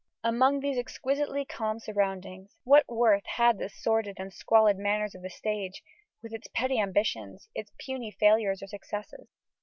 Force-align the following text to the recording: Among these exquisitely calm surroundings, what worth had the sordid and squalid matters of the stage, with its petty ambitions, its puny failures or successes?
Among 0.23 0.61
these 0.61 0.79
exquisitely 0.79 1.45
calm 1.45 1.77
surroundings, 1.79 2.55
what 2.63 2.89
worth 2.89 3.23
had 3.27 3.59
the 3.59 3.69
sordid 3.69 4.15
and 4.19 4.33
squalid 4.33 4.79
matters 4.79 5.13
of 5.13 5.21
the 5.21 5.29
stage, 5.29 5.83
with 6.23 6.33
its 6.33 6.47
petty 6.55 6.79
ambitions, 6.79 7.49
its 7.53 7.71
puny 7.77 8.09
failures 8.09 8.63
or 8.63 8.67
successes? 8.67 9.29